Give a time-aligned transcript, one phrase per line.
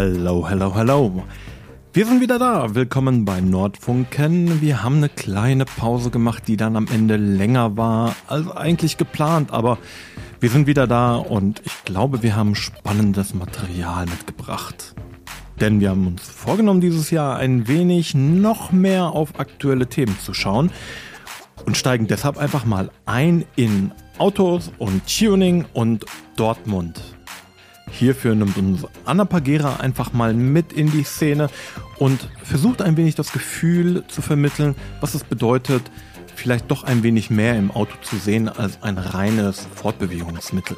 [0.00, 1.24] Hello, hello, hello.
[1.92, 2.72] Wir sind wieder da.
[2.76, 4.60] Willkommen bei Nordfunken.
[4.60, 9.50] Wir haben eine kleine Pause gemacht, die dann am Ende länger war als eigentlich geplant,
[9.50, 9.76] aber
[10.38, 14.94] wir sind wieder da und ich glaube, wir haben spannendes Material mitgebracht.
[15.60, 20.32] Denn wir haben uns vorgenommen, dieses Jahr ein wenig noch mehr auf aktuelle Themen zu
[20.32, 20.70] schauen
[21.66, 26.04] und steigen deshalb einfach mal ein in Autos und Tuning und
[26.36, 27.17] Dortmund.
[27.90, 31.50] Hierfür nimmt uns Anna Pagera einfach mal mit in die Szene
[31.98, 35.82] und versucht ein wenig das Gefühl zu vermitteln, was es bedeutet,
[36.34, 40.76] vielleicht doch ein wenig mehr im Auto zu sehen als ein reines Fortbewegungsmittel.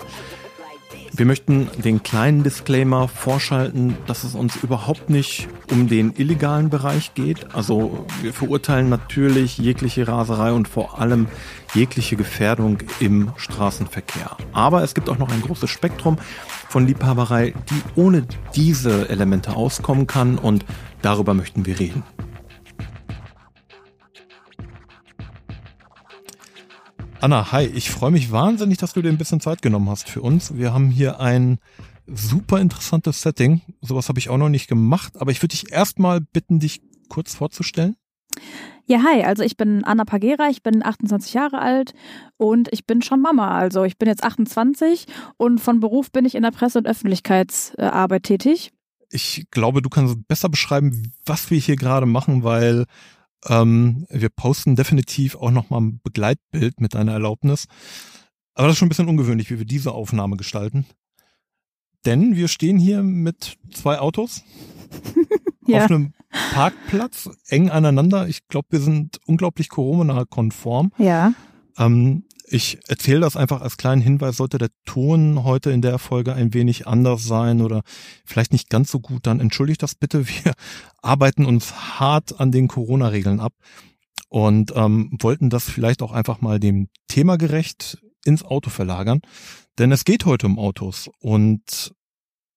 [1.12, 7.14] Wir möchten den kleinen Disclaimer vorschalten, dass es uns überhaupt nicht um den illegalen Bereich
[7.14, 7.54] geht.
[7.54, 11.26] Also wir verurteilen natürlich jegliche Raserei und vor allem
[11.74, 14.36] jegliche Gefährdung im Straßenverkehr.
[14.52, 16.16] Aber es gibt auch noch ein großes Spektrum
[16.68, 20.64] von Liebhaberei, die ohne diese Elemente auskommen kann und
[21.02, 22.04] darüber möchten wir reden.
[27.22, 30.22] Anna, hi, ich freue mich wahnsinnig, dass du dir ein bisschen Zeit genommen hast für
[30.22, 30.56] uns.
[30.56, 31.58] Wir haben hier ein
[32.06, 33.60] super interessantes Setting.
[33.82, 37.34] Sowas habe ich auch noch nicht gemacht, aber ich würde dich erstmal bitten, dich kurz
[37.34, 37.96] vorzustellen.
[38.86, 41.92] Ja, hi, also ich bin Anna Pagera, ich bin 28 Jahre alt
[42.38, 43.50] und ich bin schon Mama.
[43.50, 45.04] Also ich bin jetzt 28
[45.36, 48.72] und von Beruf bin ich in der Presse- und Öffentlichkeitsarbeit tätig.
[49.10, 52.86] Ich glaube, du kannst besser beschreiben, was wir hier gerade machen, weil
[53.46, 57.66] ähm, wir posten definitiv auch nochmal ein Begleitbild mit deiner Erlaubnis.
[58.54, 60.86] Aber das ist schon ein bisschen ungewöhnlich, wie wir diese Aufnahme gestalten.
[62.04, 64.42] Denn wir stehen hier mit zwei Autos
[65.66, 65.84] ja.
[65.84, 66.14] auf einem
[66.52, 68.28] Parkplatz, eng aneinander.
[68.28, 70.92] Ich glaube, wir sind unglaublich Corona-konform.
[70.98, 71.34] Ja.
[71.78, 76.34] Ähm, ich erzähle das einfach als kleinen Hinweis, sollte der Ton heute in der Folge
[76.34, 77.82] ein wenig anders sein oder
[78.24, 80.26] vielleicht nicht ganz so gut, dann entschuldigt das bitte.
[80.28, 80.54] Wir
[81.00, 83.54] arbeiten uns hart an den Corona-Regeln ab
[84.28, 89.20] und ähm, wollten das vielleicht auch einfach mal dem Thema gerecht ins Auto verlagern.
[89.78, 91.94] Denn es geht heute um Autos und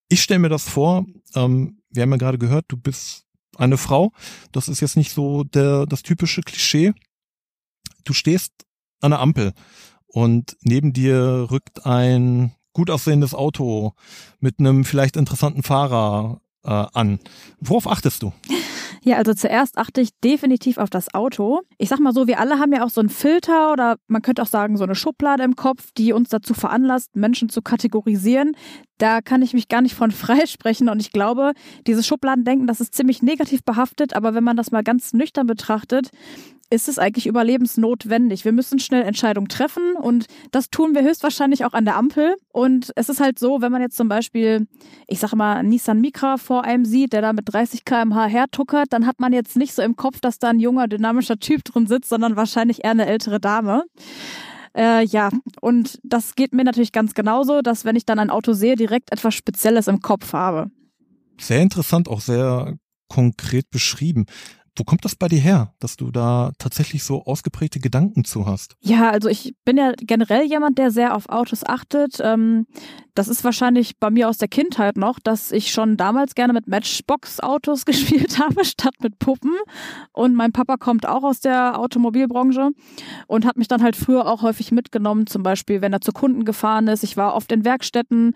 [0.09, 1.05] ich stelle mir das vor,
[1.35, 3.25] ähm, wir haben ja gerade gehört, du bist
[3.57, 4.11] eine Frau.
[4.51, 6.93] Das ist jetzt nicht so der, das typische Klischee.
[8.03, 8.51] Du stehst
[9.03, 9.53] an der Ampel
[10.07, 13.93] und neben dir rückt ein gut aussehendes Auto
[14.39, 17.19] mit einem vielleicht interessanten Fahrer äh, an.
[17.59, 18.33] Worauf achtest du?
[19.05, 21.59] Ja, also zuerst achte ich definitiv auf das Auto.
[21.77, 24.41] Ich sag mal so, wir alle haben ja auch so einen Filter oder man könnte
[24.41, 28.55] auch sagen so eine Schublade im Kopf, die uns dazu veranlasst, Menschen zu kategorisieren.
[28.97, 31.53] Da kann ich mich gar nicht von freisprechen und ich glaube,
[31.87, 36.09] dieses Schubladendenken, das ist ziemlich negativ behaftet, aber wenn man das mal ganz nüchtern betrachtet,
[36.73, 38.45] ist es eigentlich überlebensnotwendig.
[38.45, 42.35] Wir müssen schnell Entscheidungen treffen und das tun wir höchstwahrscheinlich auch an der Ampel.
[42.51, 44.67] Und es ist halt so, wenn man jetzt zum Beispiel,
[45.07, 49.05] ich sage mal, Nissan Micra vor einem sieht, der da mit 30 km/h hertuckert, dann
[49.05, 52.09] hat man jetzt nicht so im Kopf, dass da ein junger, dynamischer Typ drin sitzt,
[52.09, 53.83] sondern wahrscheinlich eher eine ältere Dame.
[54.75, 55.29] Äh, ja,
[55.61, 59.11] und das geht mir natürlich ganz genauso, dass wenn ich dann ein Auto sehe, direkt
[59.11, 60.71] etwas Spezielles im Kopf habe.
[61.39, 64.25] Sehr interessant, auch sehr konkret beschrieben.
[64.75, 68.75] Wo kommt das bei dir her, dass du da tatsächlich so ausgeprägte Gedanken zu hast?
[68.81, 72.17] Ja, also ich bin ja generell jemand, der sehr auf Autos achtet.
[72.19, 72.65] Ähm,
[73.13, 76.67] das ist wahrscheinlich bei mir aus der Kindheit noch, dass ich schon damals gerne mit
[76.67, 79.53] Matchbox-Autos gespielt habe, statt mit Puppen.
[80.11, 82.71] Und mein Papa kommt auch aus der Automobilbranche
[83.27, 86.45] und hat mich dann halt früher auch häufig mitgenommen, zum Beispiel, wenn er zu Kunden
[86.45, 87.03] gefahren ist.
[87.03, 88.33] Ich war oft in Werkstätten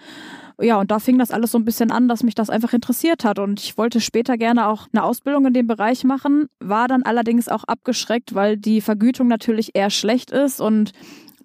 [0.59, 3.23] ja, und da fing das alles so ein bisschen an, dass mich das einfach interessiert
[3.23, 3.39] hat.
[3.39, 7.47] Und ich wollte später gerne auch eine Ausbildung in dem Bereich machen, war dann allerdings
[7.47, 10.93] auch abgeschreckt, weil die Vergütung natürlich eher schlecht ist und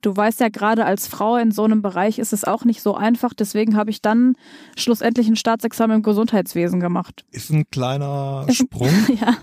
[0.03, 2.97] Du weißt ja, gerade als Frau in so einem Bereich ist es auch nicht so
[2.97, 3.33] einfach.
[3.35, 4.35] Deswegen habe ich dann
[4.77, 7.25] schlussendlich ein Staatsexamen im Gesundheitswesen gemacht.
[7.31, 8.91] Ist ein kleiner Sprung.
[9.21, 9.37] ja.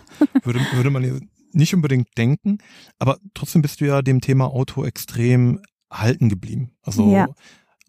[0.44, 2.58] würde, würde man nicht unbedingt denken.
[3.00, 6.72] Aber trotzdem bist du ja dem Thema Auto extrem halten geblieben.
[6.84, 7.28] Also ja.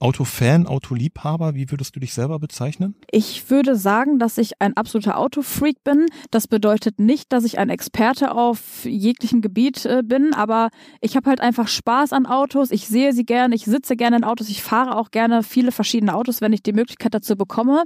[0.00, 2.94] Autofan, Autoliebhaber, wie würdest du dich selber bezeichnen?
[3.10, 6.06] Ich würde sagen, dass ich ein absoluter Autofreak bin.
[6.30, 10.70] Das bedeutet nicht, dass ich ein Experte auf jeglichem Gebiet äh, bin, aber
[11.02, 12.70] ich habe halt einfach Spaß an Autos.
[12.70, 16.14] Ich sehe sie gerne, ich sitze gerne in Autos, ich fahre auch gerne viele verschiedene
[16.14, 17.84] Autos, wenn ich die Möglichkeit dazu bekomme.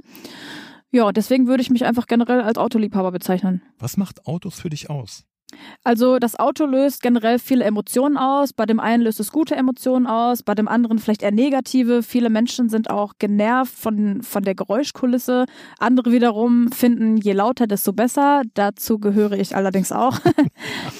[0.91, 3.61] Ja, deswegen würde ich mich einfach generell als Autoliebhaber bezeichnen.
[3.77, 5.25] Was macht Autos für dich aus?
[5.83, 8.53] Also das Auto löst generell viele Emotionen aus.
[8.53, 12.03] Bei dem einen löst es gute Emotionen aus, bei dem anderen vielleicht eher negative.
[12.03, 15.45] Viele Menschen sind auch genervt von, von der Geräuschkulisse.
[15.79, 18.43] Andere wiederum finden, je lauter, desto besser.
[18.53, 20.19] Dazu gehöre ich allerdings auch.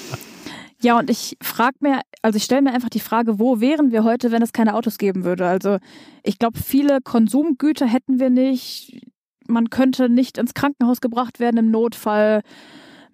[0.80, 4.04] ja, und ich frage mir, also ich stelle mir einfach die Frage, wo wären wir
[4.04, 5.46] heute, wenn es keine Autos geben würde?
[5.46, 5.78] Also
[6.22, 9.00] ich glaube, viele Konsumgüter hätten wir nicht
[9.48, 12.42] man könnte nicht ins Krankenhaus gebracht werden im Notfall.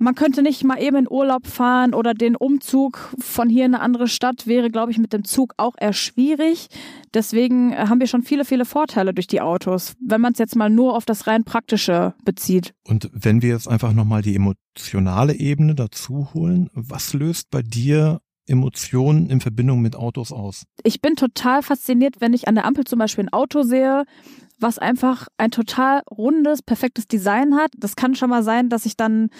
[0.02, 3.84] Man könnte nicht mal eben in Urlaub fahren oder den Umzug von hier in eine
[3.84, 6.66] andere Stadt wäre, glaube ich, mit dem Zug auch eher schwierig.
[7.14, 10.70] Deswegen haben wir schon viele, viele Vorteile durch die Autos, wenn man es jetzt mal
[10.70, 12.74] nur auf das rein praktische bezieht.
[12.82, 18.20] Und wenn wir jetzt einfach nochmal die emotionale Ebene dazu holen, was löst bei dir
[18.48, 20.64] Emotionen in Verbindung mit Autos aus?
[20.82, 24.04] Ich bin total fasziniert, wenn ich an der Ampel zum Beispiel ein Auto sehe,
[24.62, 27.70] was einfach ein total rundes, perfektes Design hat.
[27.76, 29.30] Das kann schon mal sein, dass ich dann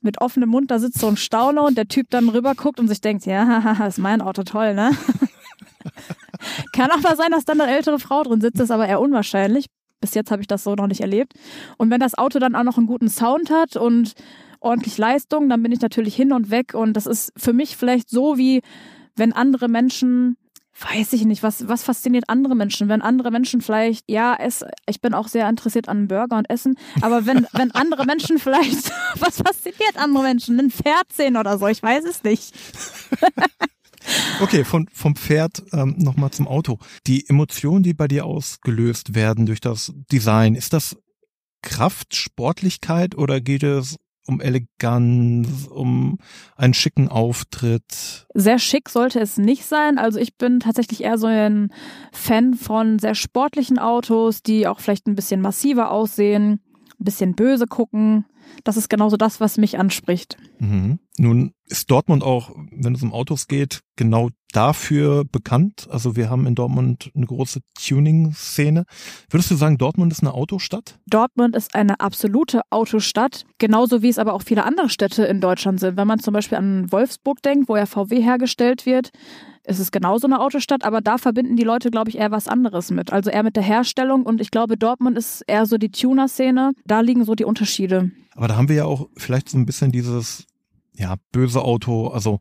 [0.00, 3.00] mit offenem Mund da sitze und staune und der Typ dann rüber guckt und sich
[3.00, 4.90] denkt, ja, ist mein Auto toll, ne?
[6.72, 9.66] kann auch mal sein, dass dann eine ältere Frau drin sitzt, ist aber eher unwahrscheinlich.
[10.00, 11.32] Bis jetzt habe ich das so noch nicht erlebt.
[11.78, 14.12] Und wenn das Auto dann auch noch einen guten Sound hat und
[14.60, 16.74] ordentlich Leistung, dann bin ich natürlich hin und weg.
[16.74, 18.60] Und das ist für mich vielleicht so, wie
[19.16, 20.36] wenn andere Menschen
[20.78, 22.88] weiß ich nicht, was, was fasziniert andere Menschen?
[22.88, 26.76] Wenn andere Menschen vielleicht, ja, es, ich bin auch sehr interessiert an Burger und Essen,
[27.00, 30.58] aber wenn, wenn andere Menschen vielleicht, was fasziniert andere Menschen?
[30.58, 32.54] Ein Pferd sehen oder so, ich weiß es nicht.
[34.40, 36.78] Okay, von, vom Pferd ähm, nochmal zum Auto.
[37.06, 40.98] Die Emotionen, die bei dir ausgelöst werden durch das Design, ist das
[41.62, 46.18] Kraft, Sportlichkeit oder geht es um Eleganz, um
[46.56, 48.26] einen schicken Auftritt.
[48.34, 49.98] Sehr schick sollte es nicht sein.
[49.98, 51.72] Also ich bin tatsächlich eher so ein
[52.12, 56.60] Fan von sehr sportlichen Autos, die auch vielleicht ein bisschen massiver aussehen,
[56.98, 58.24] ein bisschen böse gucken.
[58.64, 60.36] Das ist genauso das, was mich anspricht.
[60.58, 60.98] Mhm.
[61.18, 65.88] Nun ist Dortmund auch, wenn es um Autos geht, genau dafür bekannt.
[65.90, 68.84] Also wir haben in Dortmund eine große Tuning-Szene.
[69.30, 70.98] Würdest du sagen, Dortmund ist eine Autostadt?
[71.06, 75.80] Dortmund ist eine absolute Autostadt, genauso wie es aber auch viele andere Städte in Deutschland
[75.80, 75.96] sind.
[75.96, 79.10] Wenn man zum Beispiel an Wolfsburg denkt, wo ja VW hergestellt wird,
[79.66, 82.90] ist es genauso eine Autostadt, aber da verbinden die Leute, glaube ich, eher was anderes
[82.90, 83.12] mit.
[83.12, 86.72] Also eher mit der Herstellung und ich glaube, Dortmund ist eher so die Tuner-Szene.
[86.84, 88.10] Da liegen so die Unterschiede.
[88.34, 90.46] Aber da haben wir ja auch vielleicht so ein bisschen dieses,
[90.94, 92.40] ja, böse Auto, also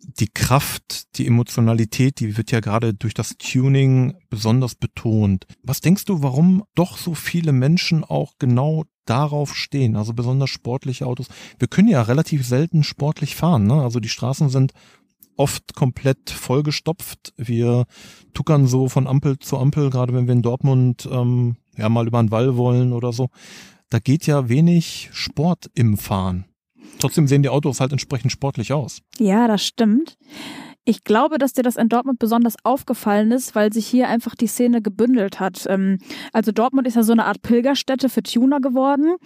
[0.00, 5.46] die Kraft, die Emotionalität, die wird ja gerade durch das Tuning besonders betont.
[5.62, 11.06] Was denkst du, warum doch so viele Menschen auch genau darauf stehen, also besonders sportliche
[11.06, 11.28] Autos?
[11.58, 13.82] Wir können ja relativ selten sportlich fahren, ne?
[13.82, 14.72] Also die Straßen sind
[15.36, 17.32] oft komplett vollgestopft.
[17.36, 17.86] Wir
[18.34, 22.20] tuckern so von Ampel zu Ampel, gerade wenn wir in Dortmund ähm, ja mal über
[22.20, 23.28] den Wall wollen oder so.
[23.90, 26.44] Da geht ja wenig Sport im Fahren.
[26.98, 29.00] Trotzdem sehen die Autos halt entsprechend sportlich aus.
[29.18, 30.18] Ja, das stimmt.
[30.84, 34.46] Ich glaube, dass dir das in Dortmund besonders aufgefallen ist, weil sich hier einfach die
[34.46, 35.66] Szene gebündelt hat.
[35.68, 35.98] Ähm,
[36.32, 39.16] also Dortmund ist ja so eine Art Pilgerstätte für Tuner geworden.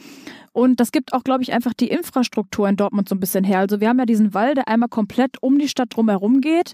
[0.52, 3.60] Und das gibt auch, glaube ich, einfach die Infrastruktur in Dortmund so ein bisschen her.
[3.60, 6.72] Also wir haben ja diesen Wall, der einmal komplett um die Stadt drumherum geht.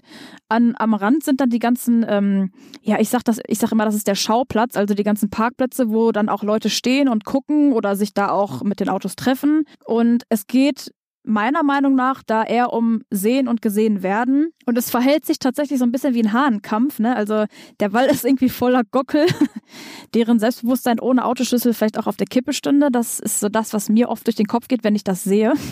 [0.49, 2.51] An, am Rand sind dann die ganzen, ähm,
[2.81, 5.89] ja, ich sag das, ich sag immer, das ist der Schauplatz, also die ganzen Parkplätze,
[5.89, 9.63] wo dann auch Leute stehen und gucken oder sich da auch mit den Autos treffen.
[9.85, 10.91] Und es geht
[11.23, 14.51] meiner Meinung nach da eher um Sehen und Gesehen werden.
[14.65, 16.99] Und es verhält sich tatsächlich so ein bisschen wie ein Hahnenkampf.
[16.99, 17.15] Ne?
[17.15, 17.45] Also
[17.79, 19.25] der Wall ist irgendwie voller Gockel,
[20.13, 22.89] deren Selbstbewusstsein ohne Autoschlüssel vielleicht auch auf der Kippe stünde.
[22.91, 25.53] Das ist so das, was mir oft durch den Kopf geht, wenn ich das sehe.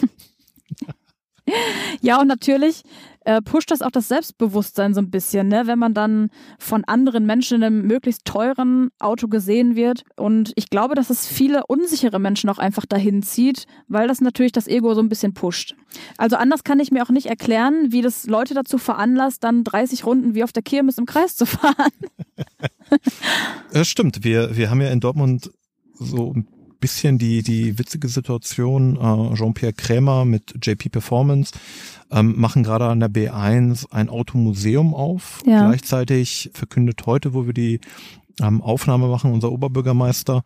[2.01, 2.84] ja, und natürlich
[3.27, 5.63] äh, pusht das auch das Selbstbewusstsein so ein bisschen, ne?
[5.66, 10.04] wenn man dann von anderen Menschen in einem möglichst teuren Auto gesehen wird.
[10.16, 14.54] Und ich glaube, dass es viele unsichere Menschen auch einfach dahin zieht, weil das natürlich
[14.54, 15.75] das Ego so ein bisschen pusht.
[16.18, 20.06] Also anders kann ich mir auch nicht erklären, wie das Leute dazu veranlasst, dann 30
[20.06, 21.92] Runden wie auf der Kirmes im Kreis zu fahren.
[23.74, 24.24] Das stimmt.
[24.24, 25.51] Wir, wir haben ja in Dortmund
[25.96, 26.48] so ein
[26.79, 28.96] bisschen die, die witzige Situation.
[28.96, 31.53] Äh, Jean-Pierre Krämer mit JP Performance
[32.12, 35.41] ähm, machen gerade an der B1 ein Automuseum auf.
[35.46, 35.67] Ja.
[35.67, 37.79] Gleichzeitig verkündet heute, wo wir die
[38.41, 40.43] ähm, Aufnahme machen, unser Oberbürgermeister,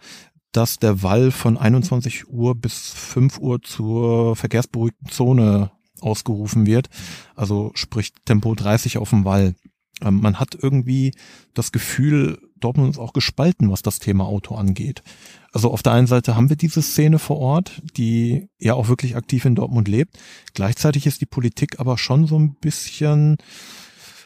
[0.52, 5.72] dass der Wall von 21 Uhr bis 5 Uhr zur verkehrsberuhigten Zone
[6.02, 6.90] ausgerufen wird.
[7.36, 9.56] Also sprich Tempo 30 auf dem Wall.
[10.02, 11.14] Ähm, man hat irgendwie
[11.54, 15.04] das Gefühl, Dortmund ist auch gespalten, was das Thema Auto angeht.
[15.52, 19.16] Also auf der einen Seite haben wir diese Szene vor Ort, die ja auch wirklich
[19.16, 20.18] aktiv in Dortmund lebt.
[20.54, 23.38] Gleichzeitig ist die Politik aber schon so ein bisschen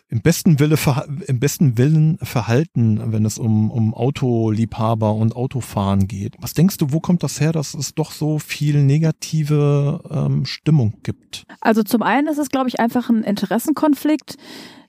[0.10, 0.78] im besten Wille,
[1.28, 6.36] im besten Willen verhalten, wenn es um, um Autoliebhaber und Autofahren geht.
[6.40, 11.00] Was denkst du, wo kommt das her, dass es doch so viel negative ähm, Stimmung
[11.04, 11.44] gibt?
[11.60, 14.36] Also zum einen ist es, glaube ich, einfach ein Interessenkonflikt.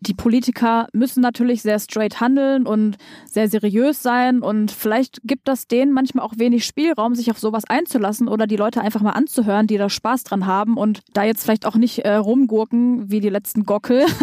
[0.00, 5.66] Die Politiker müssen natürlich sehr straight handeln und sehr seriös sein und vielleicht gibt das
[5.66, 9.66] denen manchmal auch wenig Spielraum, sich auf sowas einzulassen oder die Leute einfach mal anzuhören,
[9.66, 13.30] die da Spaß dran haben und da jetzt vielleicht auch nicht äh, rumgurken wie die
[13.30, 14.04] letzten Gockel.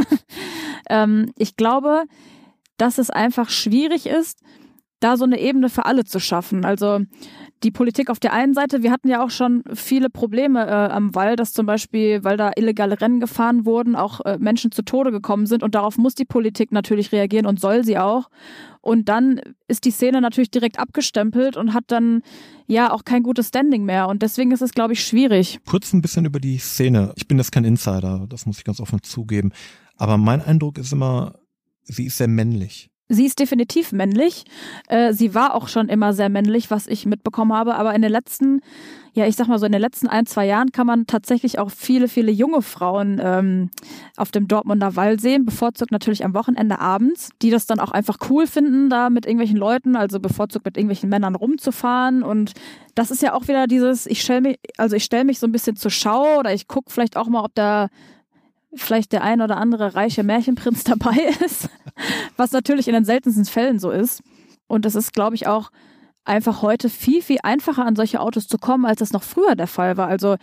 [0.89, 2.03] ähm, ich glaube,
[2.77, 4.39] dass es einfach schwierig ist,
[5.03, 6.63] da so eine Ebene für alle zu schaffen.
[6.65, 7.01] Also
[7.63, 11.15] die Politik auf der einen Seite, wir hatten ja auch schon viele Probleme äh, am
[11.15, 15.11] Wall, dass zum Beispiel, weil da illegale Rennen gefahren wurden, auch äh, Menschen zu Tode
[15.11, 18.29] gekommen sind und darauf muss die Politik natürlich reagieren und soll sie auch.
[18.81, 22.21] Und dann ist die Szene natürlich direkt abgestempelt und hat dann
[22.67, 24.09] ja auch kein gutes Standing mehr.
[24.09, 25.59] Und deswegen ist es, glaube ich, schwierig.
[25.65, 27.13] Kurz ein bisschen über die Szene.
[27.15, 29.51] Ich bin jetzt kein Insider, das muss ich ganz offen zugeben.
[30.03, 31.39] Aber mein Eindruck ist immer,
[31.83, 32.89] sie ist sehr männlich.
[33.07, 34.43] Sie ist definitiv männlich.
[34.89, 37.75] Äh, sie war auch schon immer sehr männlich, was ich mitbekommen habe.
[37.75, 38.59] Aber in den letzten,
[39.13, 41.71] ja, ich sag mal so, in den letzten ein, zwei Jahren kann man tatsächlich auch
[41.71, 43.69] viele, viele junge Frauen ähm,
[44.17, 45.45] auf dem Dortmunder Wall sehen.
[45.45, 49.57] Bevorzugt natürlich am Wochenende abends, die das dann auch einfach cool finden, da mit irgendwelchen
[49.57, 52.23] Leuten, also bevorzugt mit irgendwelchen Männern rumzufahren.
[52.23, 52.51] Und
[52.93, 55.53] das ist ja auch wieder dieses, ich stelle mich, also ich stelle mich so ein
[55.53, 57.87] bisschen zur Schau oder ich gucke vielleicht auch mal, ob da
[58.75, 61.69] vielleicht der ein oder andere reiche Märchenprinz dabei ist,
[62.37, 64.21] was natürlich in den seltensten Fällen so ist.
[64.67, 65.71] Und es ist, glaube ich, auch
[66.25, 69.67] einfach heute viel, viel einfacher an solche Autos zu kommen, als das noch früher der
[69.67, 70.07] Fall war.
[70.07, 70.37] Also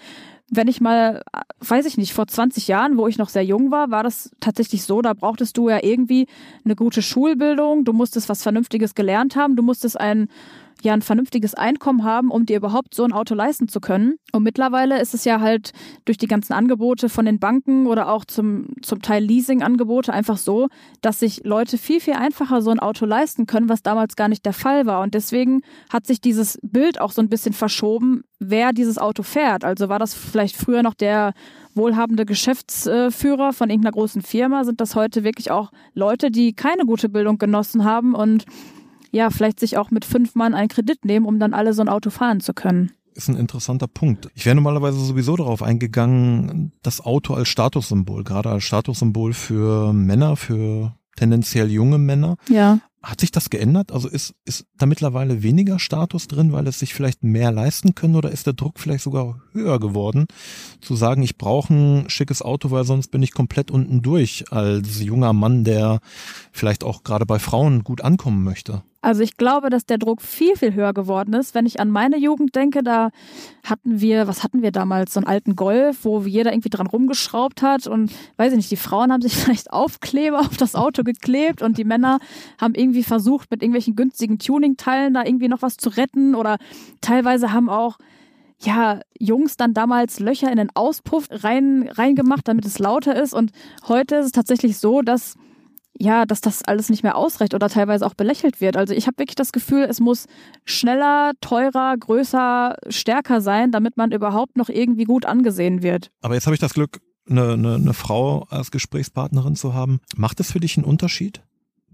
[0.50, 1.22] wenn ich mal,
[1.60, 4.82] weiß ich nicht, vor 20 Jahren, wo ich noch sehr jung war, war das tatsächlich
[4.82, 6.26] so, da brauchtest du ja irgendwie
[6.64, 10.28] eine gute Schulbildung, du musstest was Vernünftiges gelernt haben, du musstest ein
[10.84, 14.16] ja ein vernünftiges Einkommen haben, um dir überhaupt so ein Auto leisten zu können.
[14.32, 15.72] Und mittlerweile ist es ja halt
[16.04, 20.68] durch die ganzen Angebote von den Banken oder auch zum, zum Teil Leasing-Angebote einfach so,
[21.00, 24.44] dass sich Leute viel, viel einfacher so ein Auto leisten können, was damals gar nicht
[24.44, 25.02] der Fall war.
[25.02, 29.64] Und deswegen hat sich dieses Bild auch so ein bisschen verschoben, wer dieses Auto fährt.
[29.64, 31.34] Also war das vielleicht früher noch der
[31.74, 37.08] wohlhabende Geschäftsführer von irgendeiner großen Firma, sind das heute wirklich auch Leute, die keine gute
[37.08, 38.44] Bildung genossen haben und
[39.10, 41.88] ja, vielleicht sich auch mit fünf Mann einen Kredit nehmen, um dann alle so ein
[41.88, 42.92] Auto fahren zu können.
[43.14, 44.28] Ist ein interessanter Punkt.
[44.34, 50.36] Ich wäre normalerweise sowieso darauf eingegangen, das Auto als Statussymbol, gerade als Statussymbol für Männer,
[50.36, 52.36] für tendenziell junge Männer.
[52.48, 52.78] Ja.
[53.02, 53.92] Hat sich das geändert?
[53.92, 58.14] Also ist, ist da mittlerweile weniger Status drin, weil es sich vielleicht mehr leisten können
[58.14, 60.26] oder ist der Druck vielleicht sogar höher geworden,
[60.82, 65.00] zu sagen, ich brauche ein schickes Auto, weil sonst bin ich komplett unten durch als
[65.00, 66.00] junger Mann, der
[66.52, 68.82] vielleicht auch gerade bei Frauen gut ankommen möchte?
[69.02, 71.54] Also ich glaube, dass der Druck viel, viel höher geworden ist.
[71.54, 73.10] Wenn ich an meine Jugend denke, da
[73.64, 77.62] hatten wir, was hatten wir damals, so einen alten Golf, wo jeder irgendwie dran rumgeschraubt
[77.62, 81.62] hat und weiß ich nicht, die Frauen haben sich vielleicht Aufkleber auf das Auto geklebt
[81.62, 82.18] und die Männer
[82.60, 86.58] haben irgendwie versucht, mit irgendwelchen günstigen Tuning-Teilen da irgendwie noch was zu retten oder
[87.00, 87.96] teilweise haben auch
[88.62, 93.32] ja, Jungs dann damals Löcher in den Auspuff rein, reingemacht, damit es lauter ist.
[93.32, 93.52] Und
[93.88, 95.36] heute ist es tatsächlich so, dass
[95.98, 98.76] ja, dass das alles nicht mehr ausreicht oder teilweise auch belächelt wird.
[98.76, 100.26] Also ich habe wirklich das Gefühl, es muss
[100.64, 106.10] schneller, teurer, größer, stärker sein, damit man überhaupt noch irgendwie gut angesehen wird.
[106.22, 110.00] Aber jetzt habe ich das Glück, eine, eine, eine Frau als Gesprächspartnerin zu haben.
[110.16, 111.42] Macht das für dich einen Unterschied?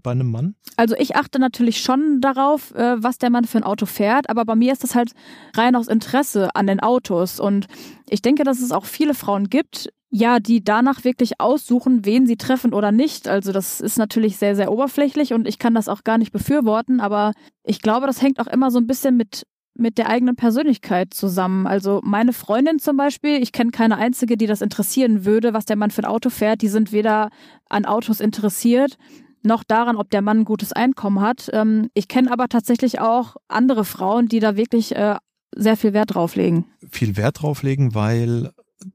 [0.07, 0.55] Bei einem Mann?
[0.77, 4.45] Also ich achte natürlich schon darauf, äh, was der Mann für ein Auto fährt, aber
[4.45, 5.11] bei mir ist das halt
[5.53, 7.41] rein aus Interesse an den Autos.
[7.41, 7.67] Und
[8.07, 12.37] ich denke, dass es auch viele Frauen gibt, ja, die danach wirklich aussuchen, wen sie
[12.37, 13.27] treffen oder nicht.
[13.27, 17.01] Also das ist natürlich sehr, sehr oberflächlich und ich kann das auch gar nicht befürworten,
[17.01, 17.33] aber
[17.65, 19.43] ich glaube, das hängt auch immer so ein bisschen mit
[19.79, 21.67] mit der eigenen Persönlichkeit zusammen.
[21.67, 25.75] Also meine Freundin zum Beispiel, ich kenne keine einzige, die das interessieren würde, was der
[25.75, 26.63] Mann für ein Auto fährt.
[26.63, 27.29] Die sind weder
[27.69, 28.97] an Autos interessiert,
[29.43, 31.49] noch daran, ob der Mann ein gutes Einkommen hat.
[31.53, 35.15] Ähm, ich kenne aber tatsächlich auch andere Frauen, die da wirklich äh,
[35.55, 36.65] sehr viel Wert drauf legen.
[36.89, 38.51] Viel Wert drauf legen, weil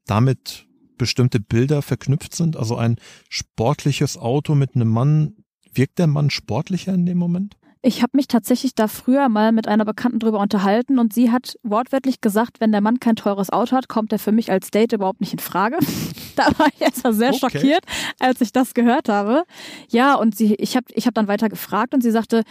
[0.07, 0.67] damit
[0.99, 2.57] bestimmte Bilder verknüpft sind?
[2.57, 2.97] Also ein
[3.29, 5.35] sportliches Auto mit einem Mann,
[5.73, 7.57] wirkt der Mann sportlicher in dem Moment?
[7.85, 11.57] Ich habe mich tatsächlich da früher mal mit einer Bekannten drüber unterhalten und sie hat
[11.65, 14.93] wortwörtlich gesagt, wenn der Mann kein teures Auto hat, kommt er für mich als Date
[14.93, 15.79] überhaupt nicht in Frage.
[16.37, 17.39] da war ich erstmal sehr okay.
[17.39, 17.85] schockiert,
[18.21, 19.43] als ich das gehört habe.
[19.89, 22.45] Ja, und sie, ich habe ich hab dann weiter gefragt und sie sagte,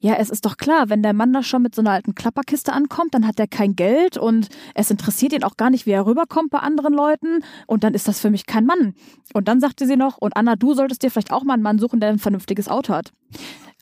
[0.00, 2.72] ja, es ist doch klar, wenn der Mann da schon mit so einer alten Klapperkiste
[2.72, 6.04] ankommt, dann hat er kein Geld und es interessiert ihn auch gar nicht, wie er
[6.04, 8.94] rüberkommt bei anderen Leuten und dann ist das für mich kein Mann.
[9.32, 11.78] Und dann sagte sie noch, und Anna, du solltest dir vielleicht auch mal einen Mann
[11.78, 13.12] suchen, der ein vernünftiges Auto hat.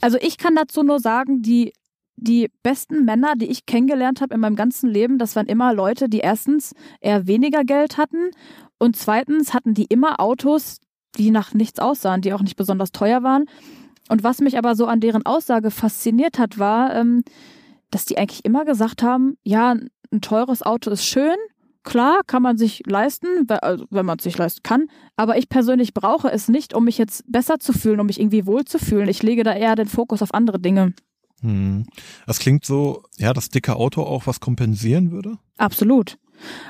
[0.02, 1.72] Also ich kann dazu nur sagen, die
[2.16, 6.08] die besten Männer, die ich kennengelernt habe in meinem ganzen Leben, das waren immer Leute,
[6.08, 8.30] die erstens eher weniger Geld hatten
[8.78, 10.78] und zweitens hatten die immer Autos,
[11.16, 13.46] die nach nichts aussahen, die auch nicht besonders teuer waren.
[14.08, 17.22] Und was mich aber so an deren Aussage fasziniert hat, war, ähm,
[17.90, 19.74] dass die eigentlich immer gesagt haben, ja,
[20.10, 21.36] ein teures Auto ist schön,
[21.82, 24.86] klar, kann man sich leisten, also wenn man es sich leisten kann,
[25.16, 28.46] aber ich persönlich brauche es nicht, um mich jetzt besser zu fühlen, um mich irgendwie
[28.46, 29.08] wohl zu fühlen.
[29.08, 30.94] Ich lege da eher den Fokus auf andere Dinge.
[31.40, 31.84] Hm.
[32.26, 35.38] Das klingt so, ja, dass dicke Auto auch was kompensieren würde?
[35.58, 36.18] Absolut.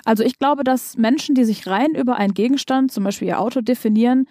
[0.04, 3.60] Also ich glaube, dass Menschen, die sich rein über einen Gegenstand, zum Beispiel ihr Auto
[3.60, 4.26] definieren,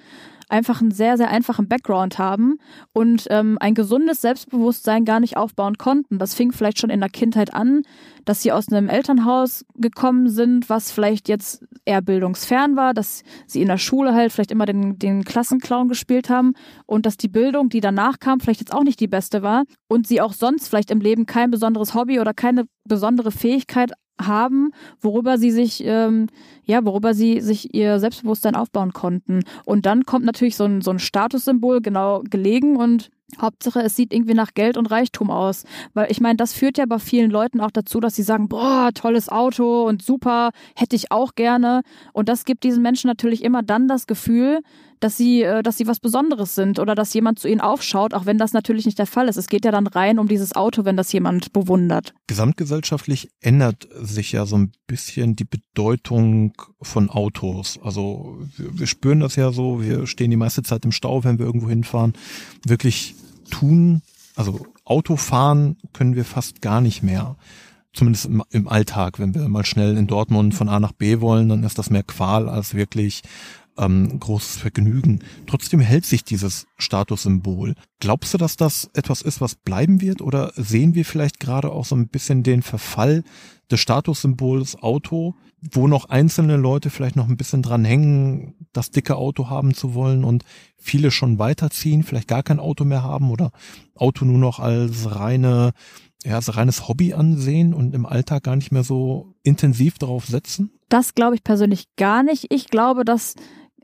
[0.51, 2.57] einfach einen sehr, sehr einfachen Background haben
[2.93, 6.19] und ähm, ein gesundes Selbstbewusstsein gar nicht aufbauen konnten.
[6.19, 7.83] Das fing vielleicht schon in der Kindheit an,
[8.25, 13.61] dass sie aus einem Elternhaus gekommen sind, was vielleicht jetzt eher bildungsfern war, dass sie
[13.61, 16.53] in der Schule halt vielleicht immer den, den Klassenclown gespielt haben
[16.85, 20.05] und dass die Bildung, die danach kam, vielleicht jetzt auch nicht die beste war und
[20.05, 23.93] sie auch sonst vielleicht im Leben kein besonderes Hobby oder keine besondere Fähigkeit
[24.27, 26.27] haben, worüber sie sich, ähm,
[26.63, 29.41] ja, worüber sie sich ihr Selbstbewusstsein aufbauen konnten.
[29.65, 34.13] Und dann kommt natürlich so ein, so ein Statussymbol genau gelegen und Hauptsache, es sieht
[34.13, 35.63] irgendwie nach Geld und Reichtum aus.
[35.93, 38.91] Weil ich meine, das führt ja bei vielen Leuten auch dazu, dass sie sagen, boah,
[38.93, 41.81] tolles Auto und super, hätte ich auch gerne.
[42.13, 44.61] Und das gibt diesen Menschen natürlich immer dann das Gefühl,
[45.01, 48.25] dass sie, äh, dass sie was Besonderes sind oder dass jemand zu ihnen aufschaut, auch
[48.25, 49.35] wenn das natürlich nicht der Fall ist.
[49.35, 52.13] Es geht ja dann rein um dieses Auto, wenn das jemand bewundert.
[52.27, 57.79] Gesamtgesellschaftlich ändert sich ja so ein bisschen die Bedeutung von Autos.
[57.83, 61.39] Also wir, wir spüren das ja so, wir stehen die meiste Zeit im Stau, wenn
[61.39, 62.13] wir irgendwo hinfahren.
[62.65, 63.15] Wirklich
[63.49, 64.01] tun,
[64.35, 67.35] also Autofahren können wir fast gar nicht mehr
[67.93, 71.49] zumindest im, im, Alltag, wenn wir mal schnell in Dortmund von A nach B wollen,
[71.49, 73.21] dann ist das mehr Qual als wirklich
[73.77, 75.19] ähm, großes Vergnügen.
[75.47, 77.75] Trotzdem hält sich dieses Statussymbol.
[77.99, 80.21] Glaubst du, dass das etwas ist, was bleiben wird?
[80.21, 83.23] Oder sehen wir vielleicht gerade auch so ein bisschen den Verfall
[83.69, 85.35] des Statussymbols Auto,
[85.73, 89.93] wo noch einzelne Leute vielleicht noch ein bisschen dran hängen, das dicke Auto haben zu
[89.93, 90.43] wollen und
[90.77, 93.51] viele schon weiterziehen, vielleicht gar kein Auto mehr haben oder
[93.95, 95.73] Auto nur noch als reine
[96.23, 100.71] ja, als reines Hobby ansehen und im Alltag gar nicht mehr so intensiv darauf setzen?
[100.89, 102.47] Das glaube ich persönlich gar nicht.
[102.49, 103.35] Ich glaube, dass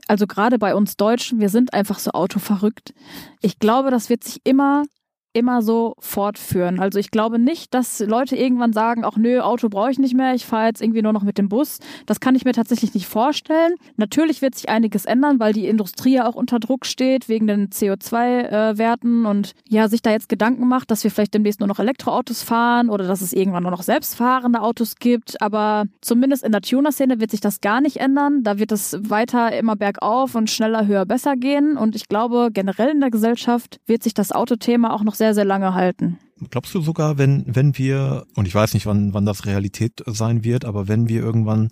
[0.06, 2.94] also gerade bei uns Deutschen, wir sind einfach so autoverrückt.
[3.40, 4.84] Ich glaube, das wird sich immer
[5.38, 6.80] immer so fortführen.
[6.80, 10.34] Also ich glaube nicht, dass Leute irgendwann sagen, ach nö, Auto brauche ich nicht mehr,
[10.34, 11.78] ich fahre jetzt irgendwie nur noch mit dem Bus.
[12.06, 13.74] Das kann ich mir tatsächlich nicht vorstellen.
[13.96, 17.68] Natürlich wird sich einiges ändern, weil die Industrie ja auch unter Druck steht wegen den
[17.68, 21.78] CO2-Werten äh, und ja, sich da jetzt Gedanken macht, dass wir vielleicht demnächst nur noch
[21.78, 25.40] Elektroautos fahren oder dass es irgendwann nur noch selbstfahrende Autos gibt.
[25.40, 28.42] Aber zumindest in der Tuner-Szene wird sich das gar nicht ändern.
[28.42, 31.76] Da wird es weiter immer bergauf und schneller, höher, besser gehen.
[31.76, 35.44] Und ich glaube, generell in der Gesellschaft wird sich das Autothema auch noch sehr, sehr
[35.44, 36.18] lange halten.
[36.50, 40.44] Glaubst du sogar, wenn, wenn wir, und ich weiß nicht, wann, wann das Realität sein
[40.44, 41.68] wird, aber wenn wir irgendwann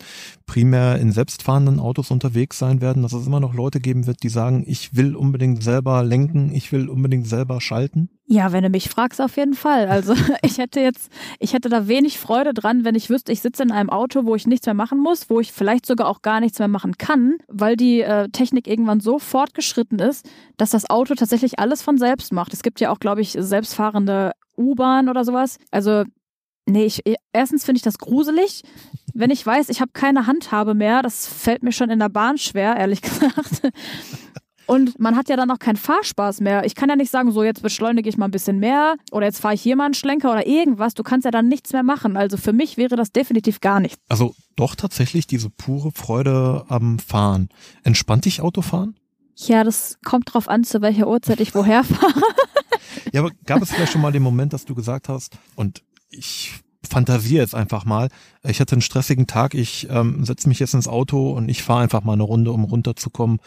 [0.47, 4.29] primär in selbstfahrenden Autos unterwegs sein werden, dass es immer noch Leute geben wird, die
[4.29, 8.09] sagen, ich will unbedingt selber lenken, ich will unbedingt selber schalten?
[8.29, 9.87] Ja, wenn du mich fragst, auf jeden Fall.
[9.89, 13.63] Also ich hätte jetzt, ich hätte da wenig Freude dran, wenn ich wüsste, ich sitze
[13.63, 16.41] in einem Auto, wo ich nichts mehr machen muss, wo ich vielleicht sogar auch gar
[16.41, 21.15] nichts mehr machen kann, weil die äh, Technik irgendwann so fortgeschritten ist, dass das Auto
[21.15, 22.53] tatsächlich alles von selbst macht.
[22.53, 25.59] Es gibt ja auch, glaube ich, selbstfahrende U-Bahn oder sowas.
[25.71, 26.05] Also
[26.69, 28.63] Nee, ich, erstens finde ich das gruselig.
[29.15, 32.39] Wenn ich weiß, ich habe keine Handhabe mehr, das fällt mir schon in der Bahn
[32.39, 33.71] schwer, ehrlich gesagt.
[34.67, 36.65] Und man hat ja dann auch keinen Fahrspaß mehr.
[36.65, 39.41] Ich kann ja nicht sagen, so jetzt beschleunige ich mal ein bisschen mehr oder jetzt
[39.41, 40.95] fahre ich hier mal einen Schlenker oder irgendwas.
[40.95, 42.17] Du kannst ja dann nichts mehr machen.
[42.17, 43.99] Also für mich wäre das definitiv gar nichts.
[44.09, 47.49] Also doch tatsächlich diese pure Freude am Fahren.
[47.85, 48.97] Entspannt dich Autofahren?
[49.37, 52.23] Ja, das kommt drauf an, zu welcher Uhrzeit ich woher fahre.
[53.13, 56.55] ja, aber gab es vielleicht schon mal den Moment, dass du gesagt hast, und ich
[56.87, 58.09] fantasiere jetzt einfach mal,
[58.43, 61.83] ich hatte einen stressigen Tag, ich ähm, setze mich jetzt ins Auto und ich fahre
[61.83, 63.39] einfach mal eine Runde, um runterzukommen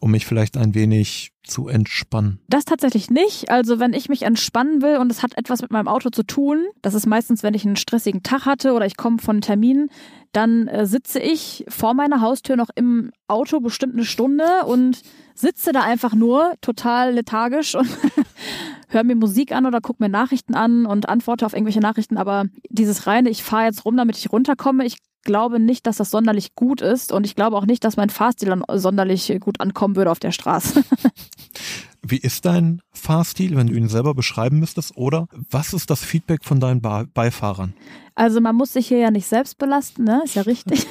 [0.00, 2.40] um mich vielleicht ein wenig zu entspannen?
[2.48, 3.50] Das tatsächlich nicht.
[3.50, 6.66] Also wenn ich mich entspannen will und es hat etwas mit meinem Auto zu tun,
[6.82, 9.90] das ist meistens, wenn ich einen stressigen Tag hatte oder ich komme von Terminen,
[10.32, 15.00] dann äh, sitze ich vor meiner Haustür noch im Auto bestimmt eine Stunde und
[15.34, 17.88] sitze da einfach nur total lethargisch und
[18.88, 22.16] höre mir Musik an oder gucke mir Nachrichten an und antworte auf irgendwelche Nachrichten.
[22.16, 26.10] Aber dieses reine, ich fahre jetzt rum, damit ich runterkomme, ich glaube nicht, dass das
[26.10, 29.96] sonderlich gut ist und ich glaube auch nicht, dass mein Fahrstil dann sonderlich gut ankommen
[29.96, 30.84] würde auf der Straße.
[32.08, 34.96] Wie ist dein Fahrstil, wenn du ihn selber beschreiben müsstest?
[34.96, 37.74] Oder was ist das Feedback von deinen Beifahrern?
[38.14, 40.22] Also man muss sich hier ja nicht selbst belasten, ne?
[40.24, 40.86] Ist ja richtig.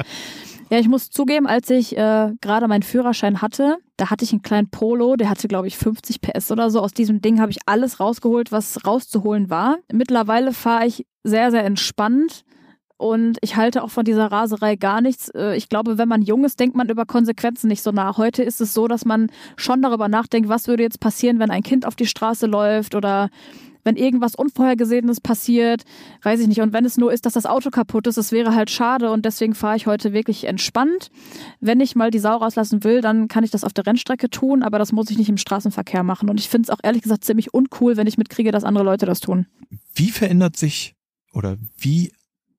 [0.70, 4.42] ja, ich muss zugeben, als ich äh, gerade meinen Führerschein hatte, da hatte ich einen
[4.42, 6.80] kleinen Polo, der hatte, glaube ich, 50 PS oder so.
[6.80, 9.78] Aus diesem Ding habe ich alles rausgeholt, was rauszuholen war.
[9.92, 12.44] Mittlerweile fahre ich sehr, sehr entspannt
[12.98, 15.28] und ich halte auch von dieser Raserei gar nichts.
[15.30, 18.16] Äh, ich glaube, wenn man jung ist, denkt man über Konsequenzen nicht so nach.
[18.16, 21.62] Heute ist es so, dass man schon darüber nachdenkt, was würde jetzt passieren, wenn ein
[21.62, 23.28] Kind auf die Straße läuft oder
[23.86, 25.84] wenn irgendwas Unvorhergesehenes passiert,
[26.22, 26.60] weiß ich nicht.
[26.60, 29.24] Und wenn es nur ist, dass das Auto kaputt ist, das wäre halt schade und
[29.24, 31.10] deswegen fahre ich heute wirklich entspannt.
[31.60, 34.64] Wenn ich mal die Sau rauslassen will, dann kann ich das auf der Rennstrecke tun,
[34.64, 36.28] aber das muss ich nicht im Straßenverkehr machen.
[36.28, 39.06] Und ich finde es auch ehrlich gesagt ziemlich uncool, wenn ich mitkriege, dass andere Leute
[39.06, 39.46] das tun.
[39.94, 40.94] Wie verändert sich
[41.32, 42.12] oder wie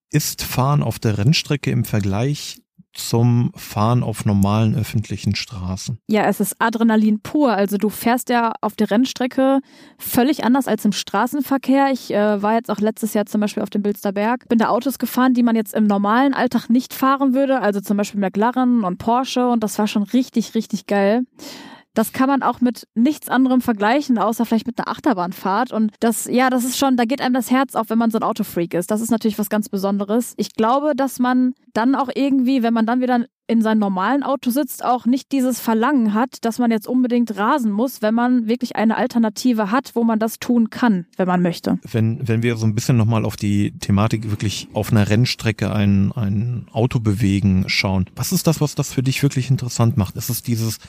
[0.10, 2.62] ist Fahren auf der Rennstrecke im Vergleich
[2.98, 6.00] zum Fahren auf normalen öffentlichen Straßen.
[6.08, 7.54] Ja, es ist Adrenalin pur.
[7.54, 9.60] Also du fährst ja auf der Rennstrecke
[9.98, 11.92] völlig anders als im Straßenverkehr.
[11.92, 15.00] Ich äh, war jetzt auch letztes Jahr zum Beispiel auf dem Bilsterberg, bin da Autos
[15.00, 17.62] gefahren, die man jetzt im normalen Alltag nicht fahren würde.
[17.62, 21.24] Also zum Beispiel McLaren und Porsche und das war schon richtig, richtig geil.
[21.98, 25.72] Das kann man auch mit nichts anderem vergleichen, außer vielleicht mit einer Achterbahnfahrt.
[25.72, 28.20] Und das, ja, das ist schon, da geht einem das Herz auf, wenn man so
[28.20, 28.92] ein Autofreak ist.
[28.92, 30.36] Das ist natürlich was ganz Besonderes.
[30.38, 34.52] Ich glaube, dass man dann auch irgendwie, wenn man dann wieder in seinem normalen Auto
[34.52, 38.76] sitzt, auch nicht dieses Verlangen hat, dass man jetzt unbedingt rasen muss, wenn man wirklich
[38.76, 41.80] eine Alternative hat, wo man das tun kann, wenn man möchte.
[41.90, 46.12] Wenn, wenn wir so ein bisschen nochmal auf die Thematik wirklich auf einer Rennstrecke ein,
[46.12, 50.18] ein Auto bewegen schauen, was ist das, was das für dich wirklich interessant macht?
[50.18, 50.80] Ist es dieses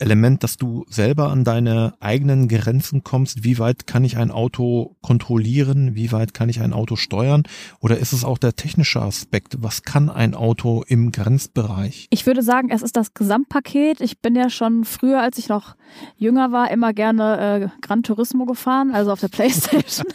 [0.00, 3.44] Element, dass du selber an deine eigenen Grenzen kommst.
[3.44, 5.94] Wie weit kann ich ein Auto kontrollieren?
[5.94, 7.42] Wie weit kann ich ein Auto steuern?
[7.80, 9.56] Oder ist es auch der technische Aspekt?
[9.60, 12.06] Was kann ein Auto im Grenzbereich?
[12.10, 14.00] Ich würde sagen, es ist das Gesamtpaket.
[14.00, 15.76] Ich bin ja schon früher, als ich noch
[16.16, 20.06] jünger war, immer gerne äh, Gran Turismo gefahren, also auf der Playstation.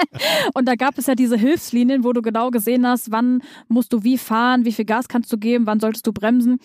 [0.54, 4.02] und da gab es ja diese Hilfslinien, wo du genau gesehen hast, wann musst du
[4.02, 6.58] wie fahren, wie viel Gas kannst du geben, wann solltest du bremsen.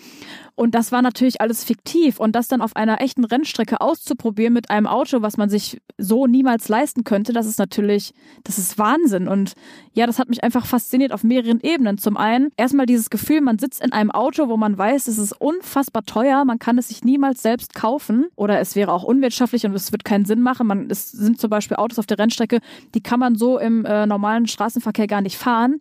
[0.55, 2.19] Und das war natürlich alles fiktiv.
[2.19, 6.27] Und das dann auf einer echten Rennstrecke auszuprobieren mit einem Auto, was man sich so
[6.27, 9.27] niemals leisten könnte, das ist natürlich, das ist Wahnsinn.
[9.27, 9.53] Und
[9.93, 11.97] ja, das hat mich einfach fasziniert auf mehreren Ebenen.
[11.97, 15.31] Zum einen erstmal dieses Gefühl, man sitzt in einem Auto, wo man weiß, es ist
[15.39, 19.73] unfassbar teuer, man kann es sich niemals selbst kaufen oder es wäre auch unwirtschaftlich und
[19.73, 20.67] es wird keinen Sinn machen.
[20.67, 22.59] Man, es sind zum Beispiel Autos auf der Rennstrecke,
[22.95, 25.79] die kann man so im äh, normalen Straßenverkehr gar nicht fahren.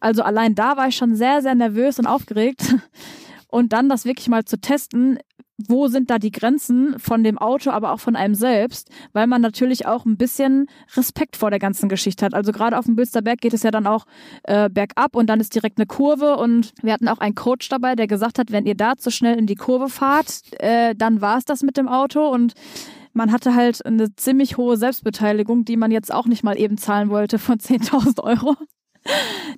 [0.00, 2.74] Also allein da war ich schon sehr, sehr nervös und aufgeregt.
[3.48, 5.18] Und dann das wirklich mal zu testen,
[5.58, 9.40] wo sind da die Grenzen von dem Auto, aber auch von einem selbst, weil man
[9.40, 12.34] natürlich auch ein bisschen Respekt vor der ganzen Geschichte hat.
[12.34, 14.04] Also gerade auf dem Bülsterberg geht es ja dann auch
[14.44, 16.36] äh, bergab und dann ist direkt eine Kurve.
[16.36, 19.38] Und wir hatten auch einen Coach dabei, der gesagt hat, wenn ihr da zu schnell
[19.38, 22.28] in die Kurve fahrt, äh, dann war es das mit dem Auto.
[22.28, 22.52] Und
[23.14, 27.08] man hatte halt eine ziemlich hohe Selbstbeteiligung, die man jetzt auch nicht mal eben zahlen
[27.08, 28.56] wollte von 10.000 Euro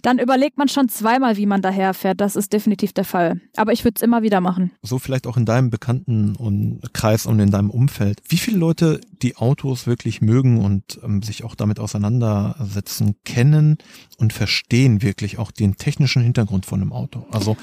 [0.03, 2.21] dann überlegt man schon zweimal, wie man daherfährt.
[2.21, 3.41] Das ist definitiv der Fall.
[3.57, 4.71] Aber ich würde es immer wieder machen.
[4.83, 8.21] So vielleicht auch in deinem Bekannten- und Kreis und in deinem Umfeld.
[8.29, 13.79] Wie viele Leute, die Autos wirklich mögen und ähm, sich auch damit auseinandersetzen, kennen
[14.19, 17.27] und verstehen wirklich auch den technischen Hintergrund von einem Auto?
[17.31, 17.57] Also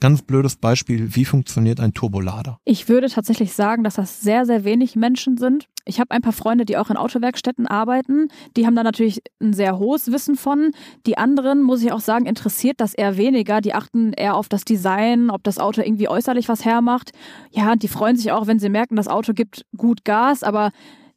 [0.00, 2.58] Ganz blödes Beispiel, wie funktioniert ein Turbolader?
[2.64, 5.66] Ich würde tatsächlich sagen, dass das sehr, sehr wenig Menschen sind.
[5.86, 8.28] Ich habe ein paar Freunde, die auch in Autowerkstätten arbeiten.
[8.56, 10.72] Die haben da natürlich ein sehr hohes Wissen von.
[11.06, 13.60] Die anderen, muss ich auch sagen, interessiert das eher weniger.
[13.60, 17.12] Die achten eher auf das Design, ob das Auto irgendwie äußerlich was hermacht.
[17.50, 20.70] Ja, die freuen sich auch, wenn sie merken, das Auto gibt gut Gas, aber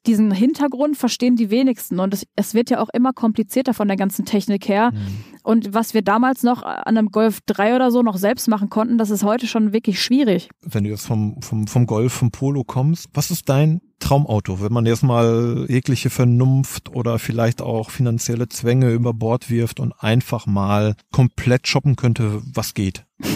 [0.07, 1.99] diesen Hintergrund verstehen die wenigsten.
[1.99, 4.91] Und es, es, wird ja auch immer komplizierter von der ganzen Technik her.
[4.91, 4.97] Mhm.
[5.43, 8.97] Und was wir damals noch an einem Golf 3 oder so noch selbst machen konnten,
[8.97, 10.49] das ist heute schon wirklich schwierig.
[10.61, 14.73] Wenn du jetzt vom, vom, vom Golf, vom Polo kommst, was ist dein Traumauto, wenn
[14.73, 20.45] man jetzt mal jegliche Vernunft oder vielleicht auch finanzielle Zwänge über Bord wirft und einfach
[20.45, 23.05] mal komplett shoppen könnte, was geht?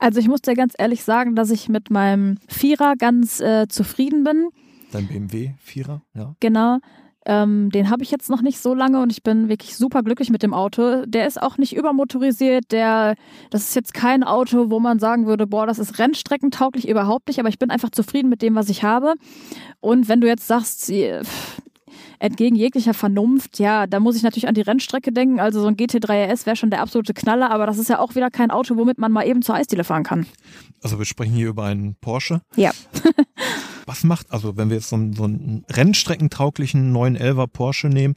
[0.00, 4.22] Also ich muss dir ganz ehrlich sagen, dass ich mit meinem Vierer ganz äh, zufrieden
[4.22, 4.48] bin.
[4.94, 6.36] Dein BMW Vierer, ja.
[6.38, 6.78] Genau.
[7.26, 10.30] Ähm, den habe ich jetzt noch nicht so lange und ich bin wirklich super glücklich
[10.30, 11.04] mit dem Auto.
[11.06, 12.70] Der ist auch nicht übermotorisiert.
[12.70, 13.16] Der,
[13.50, 17.40] das ist jetzt kein Auto, wo man sagen würde, boah, das ist rennstreckentauglich überhaupt nicht.
[17.40, 19.14] Aber ich bin einfach zufrieden mit dem, was ich habe.
[19.80, 20.92] Und wenn du jetzt sagst,
[22.18, 25.40] entgegen jeglicher Vernunft, ja, da muss ich natürlich an die Rennstrecke denken.
[25.40, 28.14] Also so ein GT3 RS wäre schon der absolute Knaller, aber das ist ja auch
[28.14, 30.26] wieder kein Auto, womit man mal eben zur Eisdiele fahren kann.
[30.82, 32.42] Also wir sprechen hier über einen Porsche.
[32.56, 32.70] Ja.
[33.86, 38.14] was macht, also wenn wir jetzt so, einen, so einen rennstreckentauglichen 911er Porsche nehmen,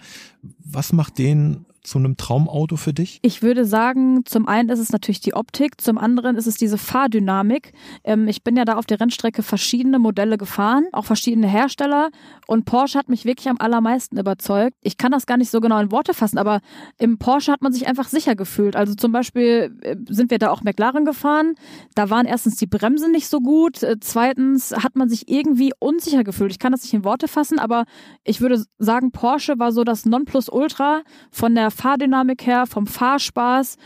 [0.63, 3.19] was macht den zu einem Traumauto für dich?
[3.21, 6.77] Ich würde sagen, zum einen ist es natürlich die Optik, zum anderen ist es diese
[6.77, 7.73] Fahrdynamik.
[8.03, 12.09] Ähm, ich bin ja da auf der Rennstrecke verschiedene Modelle gefahren, auch verschiedene Hersteller
[12.47, 14.75] und Porsche hat mich wirklich am allermeisten überzeugt.
[14.81, 16.61] Ich kann das gar nicht so genau in Worte fassen, aber
[16.97, 18.75] im Porsche hat man sich einfach sicher gefühlt.
[18.75, 21.55] Also zum Beispiel äh, sind wir da auch McLaren gefahren.
[21.95, 26.23] Da waren erstens die Bremsen nicht so gut, äh, zweitens hat man sich irgendwie unsicher
[26.23, 26.51] gefühlt.
[26.51, 27.85] Ich kann das nicht in Worte fassen, aber
[28.23, 33.77] ich würde sagen, Porsche war so das Nonplusultra von der Fahrdynamik her, vom Fahrspaß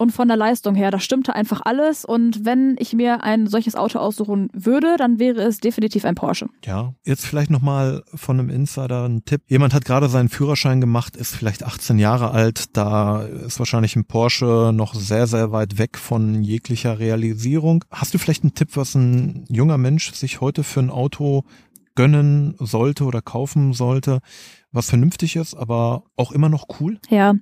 [0.00, 0.90] und von der Leistung her.
[0.90, 2.06] Da stimmte einfach alles.
[2.06, 6.46] Und wenn ich mir ein solches Auto aussuchen würde, dann wäre es definitiv ein Porsche.
[6.64, 9.42] Ja, jetzt vielleicht nochmal von einem Insider ein Tipp.
[9.46, 12.76] Jemand hat gerade seinen Führerschein gemacht, ist vielleicht 18 Jahre alt.
[12.78, 17.84] Da ist wahrscheinlich ein Porsche noch sehr, sehr weit weg von jeglicher Realisierung.
[17.90, 21.44] Hast du vielleicht einen Tipp, was ein junger Mensch sich heute für ein Auto
[21.94, 24.20] gönnen sollte oder kaufen sollte,
[24.72, 26.98] was vernünftig ist, aber auch immer noch cool?
[27.08, 27.34] Ja,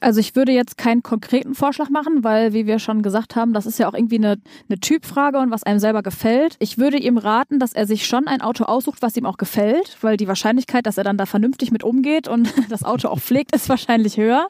[0.00, 3.64] Also ich würde jetzt keinen konkreten Vorschlag machen, weil, wie wir schon gesagt haben, das
[3.64, 4.36] ist ja auch irgendwie eine,
[4.68, 6.56] eine Typfrage und was einem selber gefällt.
[6.58, 9.96] Ich würde ihm raten, dass er sich schon ein Auto aussucht, was ihm auch gefällt,
[10.02, 13.54] weil die Wahrscheinlichkeit, dass er dann da vernünftig mit umgeht und das Auto auch pflegt,
[13.54, 14.48] ist wahrscheinlich höher.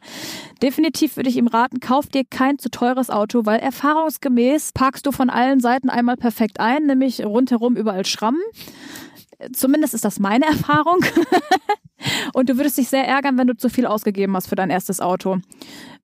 [0.63, 5.13] Definitiv würde ich ihm raten, kauf dir kein zu teures Auto, weil erfahrungsgemäß parkst du
[5.13, 8.43] von allen Seiten einmal perfekt ein, nämlich rundherum überall Schrammen.
[9.53, 11.05] Zumindest ist das meine Erfahrung.
[12.35, 15.01] Und du würdest dich sehr ärgern, wenn du zu viel ausgegeben hast für dein erstes
[15.01, 15.39] Auto.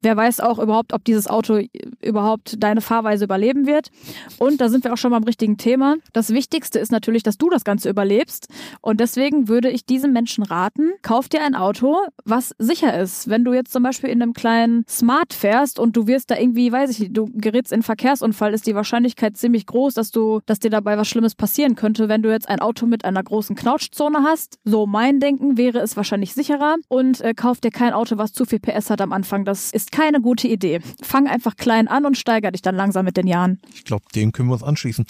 [0.03, 1.61] Wer weiß auch überhaupt, ob dieses Auto
[2.03, 3.91] überhaupt deine Fahrweise überleben wird.
[4.39, 5.97] Und da sind wir auch schon beim richtigen Thema.
[6.13, 8.49] Das Wichtigste ist natürlich, dass du das Ganze überlebst.
[8.81, 13.29] Und deswegen würde ich diesem Menschen raten, kauf dir ein Auto, was sicher ist.
[13.29, 16.73] Wenn du jetzt zum Beispiel in einem kleinen Smart fährst und du wirst da irgendwie,
[16.73, 20.71] weiß ich du gerätst in Verkehrsunfall, ist die Wahrscheinlichkeit ziemlich groß, dass du, dass dir
[20.71, 24.59] dabei was Schlimmes passieren könnte, wenn du jetzt ein Auto mit einer großen Knautschzone hast.
[24.65, 28.45] So mein Denken wäre es wahrscheinlich sicherer und äh, kauf dir kein Auto, was zu
[28.45, 29.45] viel PS hat am Anfang.
[29.45, 30.81] Das ist keine gute Idee.
[31.03, 33.61] Fang einfach klein an und steiger dich dann langsam mit den Jahren.
[33.75, 35.07] Ich glaube, dem können wir uns anschließen.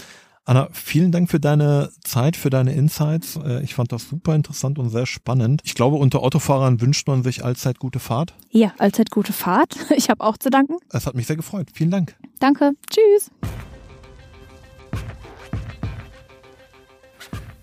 [0.47, 3.37] Anna, vielen Dank für deine Zeit, für deine Insights.
[3.37, 5.61] Äh, ich fand das super interessant und sehr spannend.
[5.64, 8.35] Ich glaube, unter Autofahrern wünscht man sich allzeit gute Fahrt.
[8.51, 9.77] Ja, allzeit gute Fahrt.
[9.97, 10.77] Ich habe auch zu danken.
[10.90, 11.69] Es hat mich sehr gefreut.
[11.75, 12.16] Vielen Dank.
[12.38, 12.73] Danke.
[12.90, 13.31] Tschüss.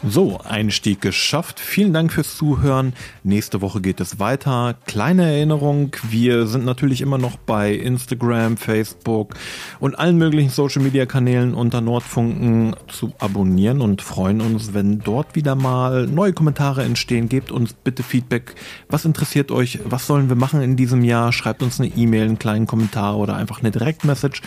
[0.05, 1.59] So, Einstieg geschafft.
[1.59, 2.93] Vielen Dank fürs Zuhören.
[3.23, 4.75] Nächste Woche geht es weiter.
[4.85, 9.33] Kleine Erinnerung, wir sind natürlich immer noch bei Instagram, Facebook
[9.79, 15.35] und allen möglichen Social Media Kanälen unter Nordfunken zu abonnieren und freuen uns, wenn dort
[15.35, 17.27] wieder mal neue Kommentare entstehen.
[17.27, 18.53] Gebt uns bitte Feedback.
[18.89, 19.79] Was interessiert euch?
[19.83, 21.33] Was sollen wir machen in diesem Jahr?
[21.33, 24.43] Schreibt uns eine E-Mail, einen kleinen Kommentar oder einfach eine Direktmessage.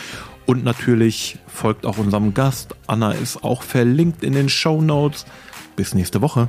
[0.51, 2.75] Und natürlich folgt auch unserem Gast.
[2.89, 5.25] Anna ist auch verlinkt in den Show Notes.
[5.77, 6.49] Bis nächste Woche.